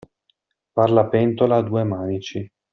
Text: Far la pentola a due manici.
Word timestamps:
Far 0.77 0.89
la 0.89 1.05
pentola 1.09 1.57
a 1.57 1.61
due 1.61 1.83
manici. 1.83 2.51